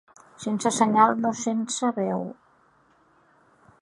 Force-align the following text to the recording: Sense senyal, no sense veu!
Sense 0.43 0.69
senyal, 0.77 1.13
no 1.25 1.33
sense 1.41 1.93
veu! 1.99 2.25